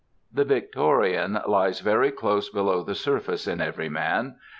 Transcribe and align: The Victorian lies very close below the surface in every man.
The 0.33 0.45
Victorian 0.45 1.39
lies 1.47 1.81
very 1.81 2.09
close 2.09 2.49
below 2.49 2.81
the 2.81 2.95
surface 2.95 3.45
in 3.47 3.61
every 3.61 3.87
man. 3.87 4.37